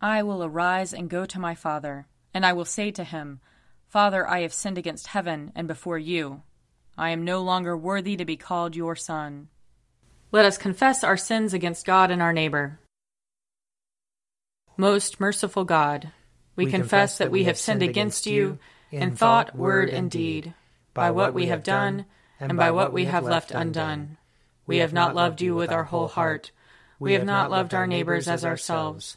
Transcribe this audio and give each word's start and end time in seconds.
I 0.00 0.22
will 0.22 0.44
arise 0.44 0.94
and 0.94 1.10
go 1.10 1.26
to 1.26 1.40
my 1.40 1.54
father, 1.54 2.06
and 2.32 2.46
I 2.46 2.52
will 2.52 2.64
say 2.64 2.90
to 2.92 3.04
him, 3.04 3.40
Father, 3.88 4.28
I 4.28 4.40
have 4.40 4.52
sinned 4.52 4.78
against 4.78 5.08
heaven 5.08 5.50
and 5.56 5.66
before 5.66 5.98
you. 5.98 6.42
I 6.96 7.10
am 7.10 7.24
no 7.24 7.42
longer 7.42 7.76
worthy 7.76 8.16
to 8.16 8.24
be 8.24 8.36
called 8.36 8.76
your 8.76 8.94
son. 8.94 9.48
Let 10.30 10.44
us 10.44 10.58
confess 10.58 11.02
our 11.02 11.16
sins 11.16 11.54
against 11.54 11.86
God 11.86 12.10
and 12.10 12.20
our 12.20 12.32
neighbor. 12.32 12.78
Most 14.76 15.18
merciful 15.18 15.64
God, 15.64 16.12
we, 16.54 16.66
we 16.66 16.70
confess 16.70 17.18
that 17.18 17.30
we 17.30 17.44
have 17.44 17.58
sinned 17.58 17.82
against 17.82 18.26
you 18.26 18.58
in 18.92 19.16
thought, 19.16 19.56
word, 19.56 19.88
and 19.88 20.10
deed, 20.10 20.54
by 20.94 21.10
what 21.10 21.34
we 21.34 21.46
have 21.46 21.64
done 21.64 22.04
and 22.38 22.56
by 22.56 22.70
what 22.70 22.92
we 22.92 23.06
have 23.06 23.24
left 23.24 23.50
undone. 23.50 24.16
We 24.66 24.78
have 24.78 24.92
not 24.92 25.14
loved 25.14 25.40
you 25.40 25.56
with 25.56 25.72
our 25.72 25.84
whole 25.84 26.08
heart. 26.08 26.52
We 27.00 27.14
have 27.14 27.24
not 27.24 27.50
loved 27.50 27.74
our 27.74 27.86
neighbors 27.86 28.28
as 28.28 28.44
ourselves. 28.44 29.16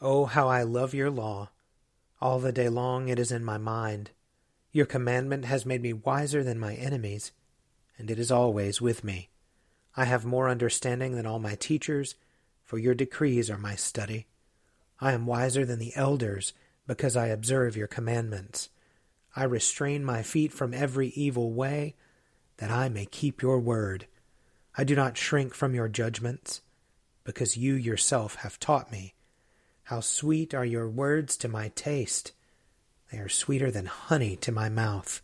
Oh, 0.00 0.26
how 0.26 0.46
I 0.46 0.62
love 0.62 0.94
your 0.94 1.10
law! 1.10 1.50
All 2.20 2.38
the 2.38 2.52
day 2.52 2.68
long 2.68 3.08
it 3.08 3.18
is 3.18 3.32
in 3.32 3.44
my 3.44 3.58
mind. 3.58 4.10
Your 4.70 4.86
commandment 4.86 5.44
has 5.46 5.66
made 5.66 5.82
me 5.82 5.92
wiser 5.92 6.44
than 6.44 6.58
my 6.58 6.74
enemies, 6.74 7.32
and 7.98 8.08
it 8.08 8.18
is 8.18 8.30
always 8.30 8.80
with 8.80 9.02
me. 9.02 9.28
I 9.96 10.04
have 10.04 10.24
more 10.24 10.48
understanding 10.48 11.16
than 11.16 11.26
all 11.26 11.40
my 11.40 11.56
teachers, 11.56 12.14
for 12.64 12.78
your 12.78 12.94
decrees 12.94 13.50
are 13.50 13.58
my 13.58 13.74
study. 13.74 14.28
I 15.00 15.12
am 15.14 15.26
wiser 15.26 15.64
than 15.64 15.80
the 15.80 15.96
elders, 15.96 16.52
because 16.86 17.16
I 17.16 17.26
observe 17.26 17.76
your 17.76 17.88
commandments. 17.88 18.68
I 19.34 19.44
restrain 19.44 20.04
my 20.04 20.22
feet 20.22 20.52
from 20.52 20.74
every 20.74 21.08
evil 21.08 21.50
way, 21.50 21.96
that 22.58 22.70
I 22.70 22.88
may 22.88 23.06
keep 23.06 23.42
your 23.42 23.58
word. 23.58 24.06
I 24.76 24.84
do 24.84 24.94
not 24.94 25.16
shrink 25.16 25.54
from 25.54 25.74
your 25.74 25.88
judgments, 25.88 26.60
because 27.24 27.56
you 27.56 27.74
yourself 27.74 28.36
have 28.36 28.60
taught 28.60 28.92
me. 28.92 29.14
How 29.88 30.00
sweet 30.00 30.52
are 30.52 30.66
your 30.66 30.86
words 30.86 31.34
to 31.38 31.48
my 31.48 31.68
taste! 31.70 32.32
They 33.10 33.16
are 33.16 33.28
sweeter 33.30 33.70
than 33.70 33.86
honey 33.86 34.36
to 34.36 34.52
my 34.52 34.68
mouth. 34.68 35.22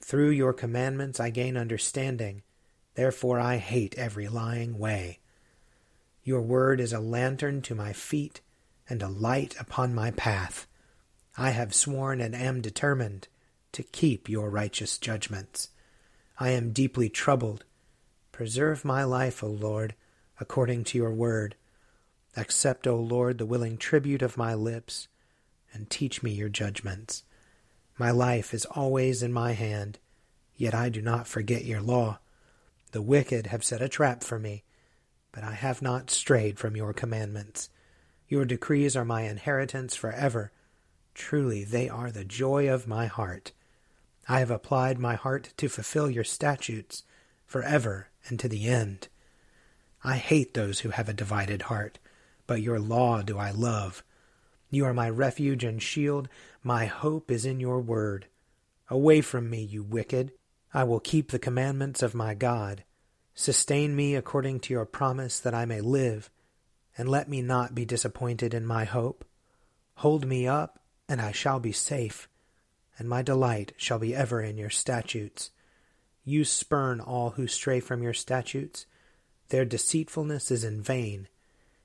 Through 0.00 0.30
your 0.30 0.54
commandments 0.54 1.20
I 1.20 1.28
gain 1.28 1.58
understanding. 1.58 2.40
Therefore 2.94 3.38
I 3.38 3.58
hate 3.58 3.98
every 3.98 4.28
lying 4.28 4.78
way. 4.78 5.18
Your 6.24 6.40
word 6.40 6.80
is 6.80 6.94
a 6.94 7.00
lantern 7.00 7.60
to 7.60 7.74
my 7.74 7.92
feet 7.92 8.40
and 8.88 9.02
a 9.02 9.08
light 9.08 9.54
upon 9.60 9.94
my 9.94 10.10
path. 10.12 10.66
I 11.36 11.50
have 11.50 11.74
sworn 11.74 12.22
and 12.22 12.34
am 12.34 12.62
determined 12.62 13.28
to 13.72 13.82
keep 13.82 14.26
your 14.26 14.48
righteous 14.48 14.96
judgments. 14.96 15.68
I 16.38 16.48
am 16.52 16.72
deeply 16.72 17.10
troubled. 17.10 17.66
Preserve 18.32 18.86
my 18.86 19.04
life, 19.04 19.44
O 19.44 19.48
Lord, 19.48 19.94
according 20.40 20.84
to 20.84 20.96
your 20.96 21.12
word. 21.12 21.56
Accept, 22.40 22.86
O 22.86 22.96
Lord, 22.96 23.36
the 23.36 23.44
willing 23.44 23.76
tribute 23.76 24.22
of 24.22 24.38
my 24.38 24.54
lips, 24.54 25.08
and 25.74 25.90
teach 25.90 26.22
me 26.22 26.30
your 26.30 26.48
judgments. 26.48 27.22
My 27.98 28.10
life 28.10 28.54
is 28.54 28.64
always 28.64 29.22
in 29.22 29.30
my 29.30 29.52
hand, 29.52 29.98
yet 30.56 30.74
I 30.74 30.88
do 30.88 31.02
not 31.02 31.26
forget 31.26 31.66
your 31.66 31.82
law. 31.82 32.18
The 32.92 33.02
wicked 33.02 33.48
have 33.48 33.62
set 33.62 33.82
a 33.82 33.90
trap 33.90 34.24
for 34.24 34.38
me, 34.38 34.64
but 35.32 35.44
I 35.44 35.52
have 35.52 35.82
not 35.82 36.10
strayed 36.10 36.58
from 36.58 36.76
your 36.76 36.94
commandments. 36.94 37.68
Your 38.26 38.46
decrees 38.46 38.96
are 38.96 39.04
my 39.04 39.24
inheritance 39.24 39.94
forever. 39.94 40.50
Truly, 41.12 41.62
they 41.62 41.90
are 41.90 42.10
the 42.10 42.24
joy 42.24 42.72
of 42.72 42.88
my 42.88 43.06
heart. 43.06 43.52
I 44.26 44.38
have 44.38 44.50
applied 44.50 44.98
my 44.98 45.14
heart 45.14 45.52
to 45.58 45.68
fulfill 45.68 46.08
your 46.08 46.24
statutes 46.24 47.02
forever 47.44 48.08
and 48.28 48.40
to 48.40 48.48
the 48.48 48.66
end. 48.66 49.08
I 50.02 50.16
hate 50.16 50.54
those 50.54 50.80
who 50.80 50.88
have 50.88 51.10
a 51.10 51.12
divided 51.12 51.62
heart, 51.62 51.98
but 52.50 52.62
your 52.62 52.80
law 52.80 53.22
do 53.22 53.38
I 53.38 53.52
love. 53.52 54.02
You 54.70 54.84
are 54.84 54.92
my 54.92 55.08
refuge 55.08 55.62
and 55.62 55.80
shield. 55.80 56.28
My 56.64 56.86
hope 56.86 57.30
is 57.30 57.46
in 57.46 57.60
your 57.60 57.78
word. 57.78 58.26
Away 58.88 59.20
from 59.20 59.48
me, 59.48 59.62
you 59.62 59.84
wicked. 59.84 60.32
I 60.74 60.82
will 60.82 60.98
keep 60.98 61.30
the 61.30 61.38
commandments 61.38 62.02
of 62.02 62.12
my 62.12 62.34
God. 62.34 62.82
Sustain 63.36 63.94
me 63.94 64.16
according 64.16 64.58
to 64.60 64.74
your 64.74 64.84
promise 64.84 65.38
that 65.38 65.54
I 65.54 65.64
may 65.64 65.80
live, 65.80 66.28
and 66.98 67.08
let 67.08 67.28
me 67.28 67.40
not 67.40 67.72
be 67.72 67.84
disappointed 67.84 68.52
in 68.52 68.66
my 68.66 68.82
hope. 68.82 69.24
Hold 69.98 70.26
me 70.26 70.48
up, 70.48 70.80
and 71.08 71.20
I 71.20 71.30
shall 71.30 71.60
be 71.60 71.70
safe, 71.70 72.28
and 72.98 73.08
my 73.08 73.22
delight 73.22 73.74
shall 73.76 74.00
be 74.00 74.12
ever 74.12 74.42
in 74.42 74.58
your 74.58 74.70
statutes. 74.70 75.52
You 76.24 76.44
spurn 76.44 76.98
all 76.98 77.30
who 77.30 77.46
stray 77.46 77.78
from 77.78 78.02
your 78.02 78.12
statutes. 78.12 78.86
Their 79.50 79.64
deceitfulness 79.64 80.50
is 80.50 80.64
in 80.64 80.82
vain. 80.82 81.28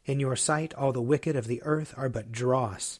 In 0.05 0.19
your 0.19 0.35
sight 0.35 0.73
all 0.73 0.91
the 0.91 1.01
wicked 1.01 1.35
of 1.35 1.47
the 1.47 1.61
earth 1.63 1.93
are 1.97 2.09
but 2.09 2.31
dross. 2.31 2.99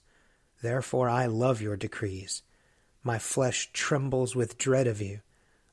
Therefore 0.62 1.10
I 1.10 1.28
love 1.28 1.62
your 1.62 1.78
decrees. 1.78 2.42
My 3.04 3.20
flesh 3.20 3.70
trembles 3.72 4.36
with 4.36 4.58
dread 4.58 4.88
of 4.88 5.02
you. 5.02 5.22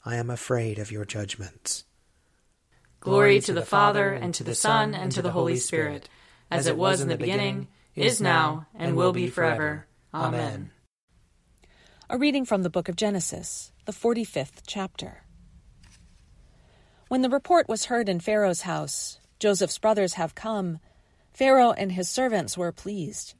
I 0.05 0.17
am 0.17 0.29
afraid 0.29 0.79
of 0.79 0.93
your 0.93 1.05
judgments. 1.05 1.85
Glory 3.01 3.41
to 3.41 3.53
the 3.53 3.63
Father, 3.63 4.13
and 4.13 4.35
to 4.35 4.45
the 4.45 4.55
Son, 4.55 4.95
and 4.95 5.11
to 5.13 5.23
the 5.23 5.33
Holy 5.33 5.57
Spirit, 5.57 6.09
as 6.51 6.67
it 6.67 6.77
was 6.77 7.01
in 7.01 7.09
the 7.09 7.17
beginning, 7.17 7.69
is 7.97 8.21
now, 8.21 8.67
and 8.75 8.95
will 8.95 9.13
be 9.13 9.27
forever. 9.27 9.87
Amen. 10.15 10.71
A 12.11 12.19
reading 12.19 12.45
from 12.45 12.63
the 12.63 12.71
book 12.71 12.89
of 12.89 12.97
Genesis, 12.97 13.73
the 13.87 13.93
45th 13.93 14.63
chapter. 14.67 15.25
When 17.09 17.23
the 17.23 17.31
report 17.31 17.69
was 17.69 17.87
heard 17.87 18.09
in 18.09 18.21
Pharaoh's 18.21 18.63
house, 18.63 19.19
Joseph's 19.39 19.79
brothers 19.79 20.15
have 20.15 20.35
come, 20.35 20.79
Pharaoh 21.33 21.73
and 21.73 21.93
his 21.93 22.09
servants 22.09 22.59
were 22.59 22.73
pleased. 22.73 23.35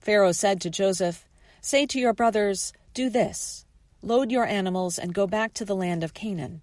Pharaoh 0.00 0.32
said 0.32 0.60
to 0.60 0.70
Joseph, 0.70 1.28
Say 1.60 1.86
to 1.86 2.00
your 2.00 2.12
brothers, 2.12 2.72
Do 2.94 3.10
this 3.10 3.66
Load 4.02 4.32
your 4.32 4.46
animals 4.46 4.98
and 4.98 5.14
go 5.14 5.28
back 5.28 5.54
to 5.54 5.64
the 5.64 5.76
land 5.76 6.02
of 6.02 6.14
Canaan. 6.14 6.60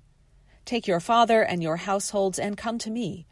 Take 0.65 0.87
your 0.87 0.99
father 0.99 1.41
and 1.41 1.63
your 1.63 1.77
households 1.77 2.37
and 2.37 2.57
come 2.57 2.77
to 2.79 2.91
me, 2.91 3.25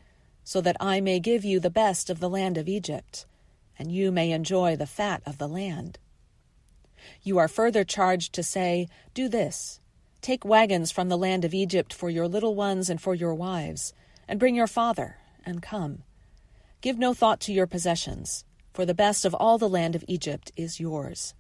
so 0.43 0.61
that 0.61 0.77
I 0.79 1.01
may 1.01 1.19
give 1.19 1.43
you 1.43 1.59
the 1.59 1.69
best 1.69 2.09
of 2.09 2.21
the 2.21 2.29
land 2.29 2.57
of 2.57 2.69
Egypt, 2.69 3.25
and 3.77 3.91
you 3.91 4.11
may 4.11 4.31
enjoy 4.31 4.77
the 4.77 4.87
fat 4.87 5.21
of 5.25 5.37
the 5.39 5.47
land. 5.47 5.99
You 7.21 7.37
are 7.37 7.49
further 7.49 7.83
charged 7.83 8.31
to 8.33 8.43
say, 8.43 8.87
Do 9.13 9.27
this 9.27 9.81
Take 10.21 10.45
wagons 10.45 10.91
from 10.91 11.09
the 11.09 11.17
land 11.17 11.43
of 11.43 11.53
Egypt 11.53 11.93
for 11.93 12.09
your 12.09 12.27
little 12.27 12.55
ones 12.55 12.89
and 12.89 13.01
for 13.01 13.13
your 13.13 13.35
wives, 13.35 13.93
and 14.27 14.39
bring 14.39 14.55
your 14.55 14.67
father, 14.67 15.17
and 15.45 15.61
come. 15.61 16.03
Give 16.81 16.97
no 16.97 17.13
thought 17.13 17.39
to 17.41 17.53
your 17.53 17.67
possessions 17.67 18.45
for 18.73 18.85
the 18.85 18.93
best 18.93 19.25
of 19.25 19.33
all 19.33 19.57
the 19.57 19.67
land 19.67 19.95
of 19.95 20.05
Egypt 20.07 20.51
is 20.55 20.79
yours. 20.79 21.33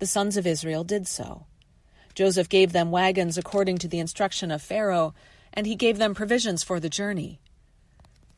The 0.00 0.06
sons 0.06 0.36
of 0.36 0.46
Israel 0.46 0.82
did 0.82 1.06
so. 1.06 1.46
Joseph 2.14 2.48
gave 2.48 2.72
them 2.72 2.90
wagons 2.90 3.38
according 3.38 3.78
to 3.78 3.88
the 3.88 4.00
instruction 4.00 4.50
of 4.50 4.60
Pharaoh, 4.60 5.14
and 5.52 5.66
he 5.66 5.76
gave 5.76 5.98
them 5.98 6.14
provisions 6.14 6.64
for 6.64 6.80
the 6.80 6.88
journey. 6.88 7.40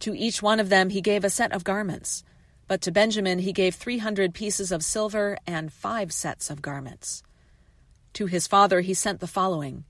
To 0.00 0.14
each 0.14 0.42
one 0.42 0.60
of 0.60 0.68
them 0.68 0.90
he 0.90 1.00
gave 1.00 1.24
a 1.24 1.30
set 1.30 1.52
of 1.52 1.64
garments, 1.64 2.22
but 2.68 2.82
to 2.82 2.90
Benjamin 2.90 3.38
he 3.38 3.52
gave 3.54 3.74
three 3.74 3.98
hundred 3.98 4.34
pieces 4.34 4.70
of 4.70 4.84
silver 4.84 5.38
and 5.46 5.72
five 5.72 6.12
sets 6.12 6.50
of 6.50 6.60
garments. 6.60 7.22
To 8.12 8.26
his 8.26 8.46
father 8.46 8.82
he 8.82 8.92
sent 8.92 9.20
the 9.20 9.26
following 9.26 9.84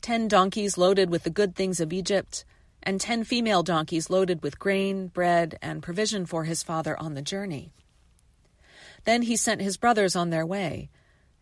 ten 0.00 0.28
donkeys 0.28 0.78
loaded 0.78 1.10
with 1.10 1.24
the 1.24 1.30
good 1.30 1.56
things 1.56 1.80
of 1.80 1.92
Egypt, 1.92 2.44
and 2.82 3.00
ten 3.00 3.24
female 3.24 3.62
donkeys 3.62 4.10
loaded 4.10 4.42
with 4.42 4.58
grain, 4.58 5.08
bread, 5.08 5.58
and 5.60 5.82
provision 5.82 6.26
for 6.26 6.44
his 6.44 6.62
father 6.62 6.98
on 6.98 7.14
the 7.14 7.22
journey. 7.22 7.72
Then 9.04 9.22
he 9.22 9.36
sent 9.36 9.60
his 9.60 9.76
brothers 9.76 10.14
on 10.14 10.30
their 10.30 10.46
way, 10.46 10.90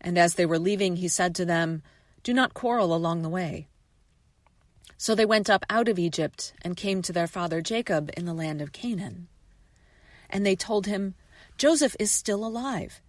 and 0.01 0.17
as 0.19 0.35
they 0.35 0.47
were 0.47 0.59
leaving, 0.59 0.97
he 0.97 1.09
said 1.09 1.35
to 1.35 1.45
them, 1.45 1.83
Do 2.23 2.33
not 2.33 2.55
quarrel 2.55 2.95
along 2.95 3.23
the 3.23 3.29
way. 3.29 3.69
So 4.97 5.15
they 5.15 5.27
went 5.27 5.49
up 5.49 5.65
out 5.71 5.89
of 5.89 5.99
Egypt 5.99 6.53
and 6.63 6.77
came 6.77 7.03
to 7.03 7.13
their 7.13 7.29
father 7.29 7.61
Jacob 7.61 8.11
in 8.17 8.25
the 8.25 8.35
land 8.35 8.61
of 8.61 8.73
Canaan. 8.73 9.29
And 10.29 10.45
they 10.45 10.57
told 10.57 10.87
him, 10.87 11.15
Joseph 11.57 11.97
is 12.01 12.11
still 12.11 12.45
alive. 12.45 13.01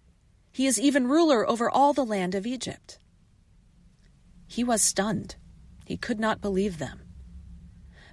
He 0.52 0.66
is 0.66 0.80
even 0.80 1.08
ruler 1.08 1.48
over 1.48 1.70
all 1.70 1.92
the 1.92 2.04
land 2.04 2.34
of 2.34 2.46
Egypt. 2.46 2.98
He 4.46 4.64
was 4.64 4.82
stunned. 4.82 5.36
He 5.84 5.96
could 5.96 6.18
not 6.18 6.40
believe 6.40 6.78
them. 6.78 7.00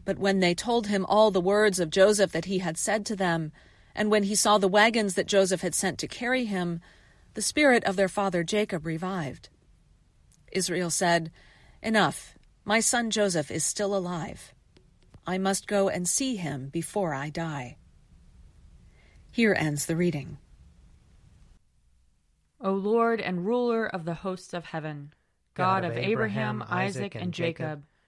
But 0.07 0.19
when 0.19 0.39
they 0.39 0.55
told 0.55 0.87
him 0.87 1.05
all 1.05 1.31
the 1.31 1.41
words 1.41 1.81
of 1.81 1.89
Joseph 1.89 2.31
that 2.31 2.45
he 2.45 2.59
had 2.59 2.77
said 2.77 3.05
to 3.07 3.15
them, 3.17 3.51
and 3.93 4.09
when 4.09 4.23
he 4.23 4.35
saw 4.35 4.57
the 4.57 4.69
wagons 4.69 5.15
that 5.15 5.27
Joseph 5.27 5.59
had 5.59 5.75
sent 5.75 5.99
to 5.99 6.07
carry 6.07 6.45
him, 6.45 6.79
the 7.33 7.41
spirit 7.41 7.83
of 7.83 7.97
their 7.97 8.07
father 8.07 8.41
Jacob 8.41 8.85
revived. 8.85 9.49
Israel 10.49 10.89
said, 10.89 11.29
Enough, 11.83 12.37
my 12.63 12.79
son 12.79 13.09
Joseph 13.09 13.51
is 13.51 13.65
still 13.65 13.93
alive. 13.93 14.53
I 15.25 15.37
must 15.37 15.67
go 15.67 15.89
and 15.89 16.07
see 16.07 16.37
him 16.37 16.69
before 16.69 17.13
I 17.13 17.29
die. 17.29 17.75
Here 19.29 19.53
ends 19.59 19.87
the 19.87 19.97
reading. 19.97 20.37
O 22.61 22.71
Lord 22.71 23.19
and 23.19 23.45
ruler 23.45 23.85
of 23.85 24.05
the 24.05 24.13
hosts 24.13 24.53
of 24.53 24.63
heaven, 24.63 25.11
God, 25.53 25.81
God 25.81 25.91
of 25.91 25.97
Abraham, 25.97 26.63
Isaac, 26.65 27.13
and 27.13 27.33
Jacob, 27.33 27.83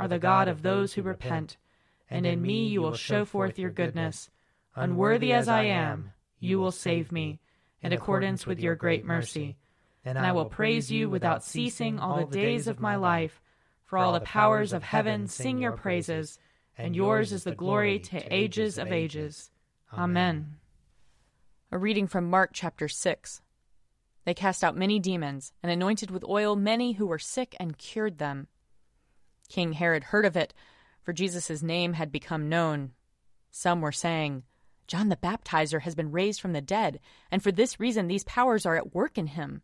are 0.00 0.08
the 0.08 0.18
God 0.18 0.48
of 0.48 0.62
those 0.62 0.94
who 0.94 1.02
repent, 1.02 1.58
and 2.08 2.24
in 2.24 2.40
me 2.40 2.68
you 2.68 2.80
will 2.80 2.94
show 2.94 3.26
forth 3.26 3.58
your 3.58 3.68
goodness. 3.68 4.30
Unworthy 4.74 5.30
as 5.30 5.46
I 5.46 5.64
am, 5.64 6.12
you 6.38 6.58
will 6.58 6.72
save 6.72 7.12
me, 7.12 7.38
in 7.82 7.92
accordance 7.92 8.46
with 8.46 8.60
your 8.60 8.74
great 8.74 9.04
mercy. 9.04 9.58
And 10.02 10.18
I 10.18 10.32
will 10.32 10.46
praise 10.46 10.90
you 10.90 11.10
without 11.10 11.44
ceasing 11.44 11.98
all 11.98 12.24
the 12.24 12.34
days 12.34 12.66
of 12.66 12.80
my 12.80 12.96
life, 12.96 13.42
for 13.84 13.98
all 13.98 14.14
the 14.14 14.20
powers 14.20 14.72
of 14.72 14.82
heaven 14.82 15.26
sing 15.26 15.58
your 15.58 15.72
praises, 15.72 16.38
and 16.78 16.96
yours 16.96 17.30
is 17.30 17.44
the 17.44 17.54
glory 17.54 17.98
to 17.98 18.34
ages 18.34 18.78
of 18.78 18.90
ages. 18.90 19.50
Amen. 19.92 20.56
A 21.70 21.76
reading 21.76 22.06
from 22.06 22.30
Mark 22.30 22.52
chapter 22.54 22.88
6. 22.88 23.42
They 24.24 24.32
cast 24.32 24.64
out 24.64 24.78
many 24.78 24.98
demons, 24.98 25.52
and 25.62 25.70
anointed 25.70 26.10
with 26.10 26.24
oil 26.24 26.56
many 26.56 26.92
who 26.92 27.06
were 27.06 27.18
sick, 27.18 27.54
and 27.60 27.76
cured 27.76 28.16
them. 28.16 28.46
King 29.50 29.72
Herod 29.72 30.04
heard 30.04 30.24
of 30.24 30.36
it, 30.36 30.54
for 31.02 31.12
Jesus' 31.12 31.62
name 31.62 31.92
had 31.92 32.10
become 32.10 32.48
known. 32.48 32.92
Some 33.50 33.82
were 33.82 33.92
saying, 33.92 34.44
John 34.86 35.08
the 35.08 35.16
Baptizer 35.16 35.82
has 35.82 35.94
been 35.94 36.12
raised 36.12 36.40
from 36.40 36.52
the 36.52 36.60
dead, 36.60 37.00
and 37.30 37.42
for 37.42 37.52
this 37.52 37.78
reason 37.78 38.06
these 38.06 38.24
powers 38.24 38.64
are 38.64 38.76
at 38.76 38.94
work 38.94 39.18
in 39.18 39.26
him. 39.26 39.62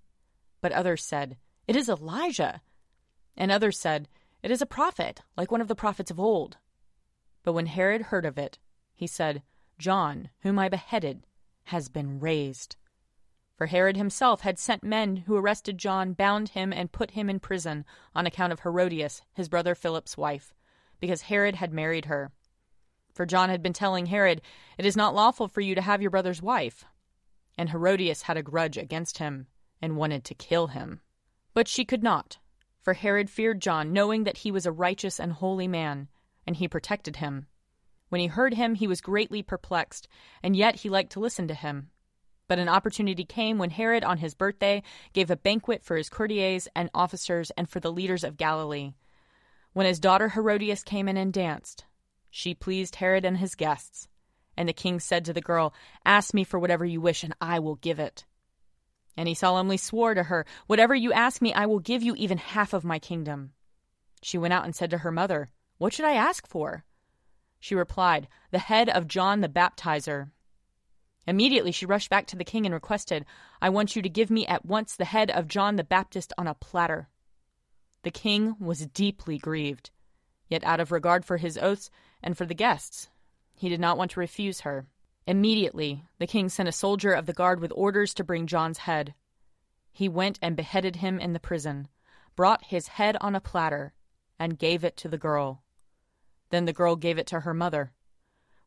But 0.60 0.72
others 0.72 1.04
said, 1.04 1.36
It 1.66 1.76
is 1.76 1.88
Elijah. 1.88 2.60
And 3.36 3.50
others 3.50 3.78
said, 3.78 4.08
It 4.42 4.50
is 4.50 4.60
a 4.60 4.66
prophet, 4.66 5.22
like 5.36 5.50
one 5.50 5.60
of 5.60 5.68
the 5.68 5.74
prophets 5.74 6.10
of 6.10 6.20
old. 6.20 6.58
But 7.42 7.52
when 7.52 7.66
Herod 7.66 8.02
heard 8.02 8.26
of 8.26 8.38
it, 8.38 8.58
he 8.94 9.06
said, 9.06 9.42
John, 9.78 10.30
whom 10.40 10.58
I 10.58 10.68
beheaded, 10.68 11.26
has 11.64 11.88
been 11.88 12.20
raised. 12.20 12.76
For 13.56 13.66
Herod 13.66 13.96
himself 13.96 14.42
had 14.42 14.58
sent 14.58 14.84
men 14.84 15.16
who 15.16 15.34
arrested 15.34 15.78
John, 15.78 16.12
bound 16.12 16.50
him, 16.50 16.74
and 16.74 16.92
put 16.92 17.12
him 17.12 17.30
in 17.30 17.40
prison 17.40 17.86
on 18.14 18.26
account 18.26 18.52
of 18.52 18.60
Herodias, 18.60 19.22
his 19.32 19.48
brother 19.48 19.74
Philip's 19.74 20.16
wife, 20.16 20.54
because 21.00 21.22
Herod 21.22 21.54
had 21.54 21.72
married 21.72 22.04
her. 22.04 22.32
For 23.14 23.24
John 23.24 23.48
had 23.48 23.62
been 23.62 23.72
telling 23.72 24.06
Herod, 24.06 24.42
It 24.76 24.84
is 24.84 24.94
not 24.94 25.14
lawful 25.14 25.48
for 25.48 25.62
you 25.62 25.74
to 25.74 25.80
have 25.80 26.02
your 26.02 26.10
brother's 26.10 26.42
wife. 26.42 26.84
And 27.56 27.70
Herodias 27.70 28.22
had 28.22 28.36
a 28.36 28.42
grudge 28.42 28.76
against 28.76 29.16
him, 29.16 29.46
and 29.80 29.96
wanted 29.96 30.22
to 30.24 30.34
kill 30.34 30.66
him. 30.66 31.00
But 31.54 31.66
she 31.66 31.86
could 31.86 32.02
not, 32.02 32.36
for 32.82 32.92
Herod 32.92 33.30
feared 33.30 33.62
John, 33.62 33.90
knowing 33.90 34.24
that 34.24 34.38
he 34.38 34.52
was 34.52 34.66
a 34.66 34.72
righteous 34.72 35.18
and 35.18 35.32
holy 35.32 35.66
man, 35.66 36.08
and 36.46 36.56
he 36.56 36.68
protected 36.68 37.16
him. 37.16 37.46
When 38.10 38.20
he 38.20 38.26
heard 38.26 38.52
him, 38.52 38.74
he 38.74 38.86
was 38.86 39.00
greatly 39.00 39.42
perplexed, 39.42 40.08
and 40.42 40.54
yet 40.54 40.76
he 40.76 40.90
liked 40.90 41.12
to 41.12 41.20
listen 41.20 41.48
to 41.48 41.54
him. 41.54 41.90
But 42.48 42.58
an 42.58 42.68
opportunity 42.68 43.24
came 43.24 43.58
when 43.58 43.70
Herod, 43.70 44.04
on 44.04 44.18
his 44.18 44.34
birthday, 44.34 44.82
gave 45.12 45.30
a 45.30 45.36
banquet 45.36 45.82
for 45.82 45.96
his 45.96 46.08
courtiers 46.08 46.68
and 46.76 46.90
officers 46.94 47.50
and 47.52 47.68
for 47.68 47.80
the 47.80 47.92
leaders 47.92 48.22
of 48.22 48.36
Galilee. 48.36 48.92
When 49.72 49.86
his 49.86 50.00
daughter 50.00 50.28
Herodias 50.28 50.82
came 50.82 51.08
in 51.08 51.16
and 51.16 51.32
danced, 51.32 51.84
she 52.30 52.54
pleased 52.54 52.96
Herod 52.96 53.24
and 53.24 53.38
his 53.38 53.54
guests. 53.54 54.08
And 54.56 54.68
the 54.68 54.72
king 54.72 55.00
said 55.00 55.24
to 55.24 55.32
the 55.32 55.40
girl, 55.40 55.74
Ask 56.04 56.32
me 56.32 56.44
for 56.44 56.58
whatever 56.58 56.84
you 56.84 57.00
wish, 57.00 57.24
and 57.24 57.34
I 57.40 57.58
will 57.58 57.76
give 57.76 57.98
it. 57.98 58.24
And 59.16 59.28
he 59.28 59.34
solemnly 59.34 59.76
swore 59.76 60.14
to 60.14 60.22
her, 60.22 60.46
Whatever 60.66 60.94
you 60.94 61.12
ask 61.12 61.42
me, 61.42 61.52
I 61.52 61.66
will 61.66 61.78
give 61.78 62.02
you 62.02 62.14
even 62.16 62.38
half 62.38 62.72
of 62.72 62.84
my 62.84 62.98
kingdom. 62.98 63.52
She 64.22 64.38
went 64.38 64.54
out 64.54 64.64
and 64.64 64.74
said 64.74 64.90
to 64.90 64.98
her 64.98 65.12
mother, 65.12 65.50
What 65.78 65.92
should 65.92 66.04
I 66.04 66.12
ask 66.12 66.46
for? 66.46 66.84
She 67.60 67.74
replied, 67.74 68.28
The 68.50 68.58
head 68.58 68.88
of 68.88 69.08
John 69.08 69.40
the 69.40 69.48
Baptizer. 69.48 70.30
Immediately 71.26 71.72
she 71.72 71.86
rushed 71.86 72.10
back 72.10 72.26
to 72.28 72.36
the 72.36 72.44
king 72.44 72.66
and 72.66 72.74
requested, 72.74 73.26
I 73.60 73.68
want 73.68 73.96
you 73.96 74.02
to 74.02 74.08
give 74.08 74.30
me 74.30 74.46
at 74.46 74.64
once 74.64 74.94
the 74.94 75.04
head 75.04 75.30
of 75.30 75.48
John 75.48 75.76
the 75.76 75.84
Baptist 75.84 76.32
on 76.38 76.46
a 76.46 76.54
platter. 76.54 77.08
The 78.02 78.10
king 78.12 78.56
was 78.60 78.86
deeply 78.86 79.36
grieved, 79.36 79.90
yet 80.48 80.62
out 80.64 80.78
of 80.78 80.92
regard 80.92 81.24
for 81.24 81.38
his 81.38 81.58
oaths 81.58 81.90
and 82.22 82.38
for 82.38 82.46
the 82.46 82.54
guests, 82.54 83.08
he 83.54 83.68
did 83.68 83.80
not 83.80 83.98
want 83.98 84.12
to 84.12 84.20
refuse 84.20 84.60
her. 84.60 84.86
Immediately 85.26 86.04
the 86.18 86.26
king 86.26 86.48
sent 86.48 86.68
a 86.68 86.72
soldier 86.72 87.12
of 87.12 87.26
the 87.26 87.32
guard 87.32 87.58
with 87.60 87.72
orders 87.74 88.14
to 88.14 88.24
bring 88.24 88.46
John's 88.46 88.78
head. 88.78 89.14
He 89.90 90.08
went 90.08 90.38
and 90.40 90.56
beheaded 90.56 90.96
him 90.96 91.18
in 91.18 91.32
the 91.32 91.40
prison, 91.40 91.88
brought 92.36 92.66
his 92.66 92.86
head 92.86 93.16
on 93.20 93.34
a 93.34 93.40
platter, 93.40 93.94
and 94.38 94.58
gave 94.58 94.84
it 94.84 94.96
to 94.98 95.08
the 95.08 95.18
girl. 95.18 95.62
Then 96.50 96.66
the 96.66 96.72
girl 96.72 96.94
gave 96.94 97.18
it 97.18 97.26
to 97.28 97.40
her 97.40 97.54
mother. 97.54 97.92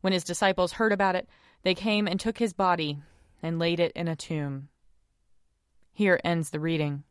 When 0.01 0.11
his 0.11 0.23
disciples 0.23 0.73
heard 0.73 0.91
about 0.91 1.15
it, 1.15 1.29
they 1.63 1.75
came 1.75 2.07
and 2.07 2.19
took 2.19 2.37
his 2.37 2.53
body 2.53 2.99
and 3.41 3.59
laid 3.59 3.79
it 3.79 3.91
in 3.93 4.07
a 4.07 4.15
tomb. 4.15 4.69
Here 5.91 6.19
ends 6.23 6.49
the 6.49 6.59
reading. 6.59 7.03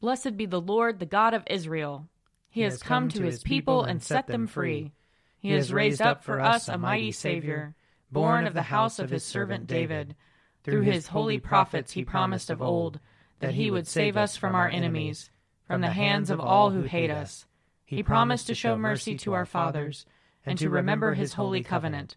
Blessed 0.00 0.36
be 0.36 0.46
the 0.46 0.60
Lord, 0.60 0.98
the 0.98 1.06
God 1.06 1.34
of 1.34 1.44
Israel. 1.48 2.08
He, 2.48 2.60
he 2.60 2.64
has 2.64 2.82
come, 2.82 3.04
come 3.04 3.08
to 3.10 3.22
his 3.22 3.42
people 3.42 3.84
and 3.84 4.02
set 4.02 4.26
them 4.26 4.46
free. 4.46 4.92
He 5.38 5.50
has 5.52 5.72
raised 5.72 6.02
up 6.02 6.24
for 6.24 6.40
us 6.40 6.68
a 6.68 6.76
mighty 6.76 7.12
Savior, 7.12 7.74
born 8.10 8.46
of 8.46 8.54
the 8.54 8.62
house 8.62 8.98
of 8.98 9.10
his 9.10 9.24
servant 9.24 9.66
David. 9.66 10.16
Through 10.64 10.82
his 10.82 11.08
holy 11.08 11.38
prophets 11.38 11.92
he 11.92 12.04
promised 12.04 12.50
of 12.50 12.60
old 12.60 13.00
that 13.38 13.54
he 13.54 13.70
would 13.70 13.86
save 13.86 14.16
us 14.16 14.36
from 14.36 14.54
our 14.54 14.68
enemies, 14.68 15.30
from 15.66 15.80
the 15.80 15.90
hands 15.90 16.30
of 16.30 16.40
all 16.40 16.70
who 16.70 16.82
hate 16.82 17.10
us. 17.10 17.46
He 17.84 18.02
promised 18.02 18.46
to 18.46 18.54
show 18.54 18.76
mercy 18.76 19.16
to 19.18 19.32
our 19.32 19.46
fathers, 19.46 20.04
and 20.44 20.58
to 20.58 20.68
remember 20.68 21.14
his 21.14 21.34
holy 21.34 21.62
covenant. 21.62 22.16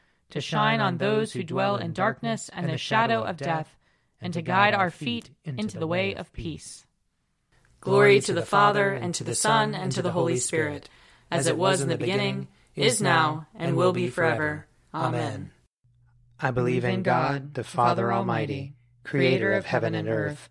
to 0.31 0.41
shine 0.41 0.81
on 0.81 0.97
those 0.97 1.33
who 1.33 1.43
dwell 1.43 1.77
in 1.77 1.93
darkness 1.93 2.49
and 2.53 2.69
the 2.69 2.77
shadow 2.77 3.23
of 3.23 3.37
death, 3.37 3.77
and 4.19 4.33
to 4.33 4.41
guide 4.41 4.73
our 4.73 4.89
feet 4.89 5.29
into 5.43 5.77
the 5.77 5.87
way 5.87 6.13
of 6.13 6.33
peace. 6.33 6.85
Glory 7.79 8.19
to 8.21 8.33
the 8.33 8.45
Father, 8.45 8.91
and 8.91 9.15
to 9.15 9.23
the 9.23 9.35
Son, 9.35 9.73
and 9.73 9.91
to 9.91 10.01
the 10.01 10.11
Holy 10.11 10.37
Spirit, 10.37 10.89
as 11.31 11.47
it 11.47 11.57
was 11.57 11.81
in 11.81 11.89
the 11.89 11.97
beginning, 11.97 12.47
is 12.75 13.01
now, 13.01 13.47
and 13.55 13.75
will 13.75 13.93
be 13.93 14.07
forever. 14.07 14.67
Amen. 14.93 15.51
I 16.39 16.51
believe 16.51 16.85
in 16.85 17.03
God, 17.03 17.53
the 17.53 17.63
Father 17.63 18.11
Almighty, 18.11 18.75
creator 19.03 19.53
of 19.53 19.65
heaven 19.65 19.95
and 19.95 20.07
earth. 20.07 20.49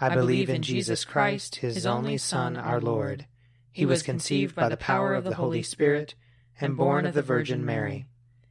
I 0.00 0.14
believe 0.14 0.48
in 0.48 0.62
Jesus 0.62 1.04
Christ, 1.04 1.56
his 1.56 1.84
only 1.84 2.16
Son, 2.16 2.56
our 2.56 2.80
Lord. 2.80 3.26
He 3.70 3.84
was 3.84 4.02
conceived 4.02 4.54
by 4.54 4.68
the 4.68 4.76
power 4.76 5.14
of 5.14 5.24
the 5.24 5.34
Holy 5.34 5.62
Spirit 5.62 6.14
and 6.60 6.76
born 6.76 7.06
of 7.06 7.14
the 7.14 7.22
Virgin 7.22 7.64
Mary. 7.64 8.06